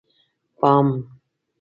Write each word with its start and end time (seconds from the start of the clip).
_پام!!! 0.59 0.87